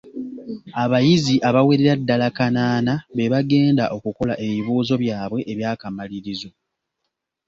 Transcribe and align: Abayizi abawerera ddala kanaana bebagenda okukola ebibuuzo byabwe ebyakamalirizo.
Abayizi 0.83 1.35
abawerera 1.49 1.93
ddala 2.01 2.27
kanaana 2.37 2.93
bebagenda 3.17 3.83
okukola 3.97 4.33
ebibuuzo 4.45 4.93
byabwe 5.03 5.39
ebyakamalirizo. 5.51 6.49